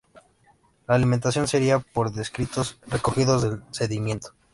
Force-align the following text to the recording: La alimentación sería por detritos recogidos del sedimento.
La 0.87 0.95
alimentación 0.95 1.47
sería 1.47 1.77
por 1.77 2.09
detritos 2.11 2.79
recogidos 2.87 3.43
del 3.43 3.61
sedimento. 3.69 4.33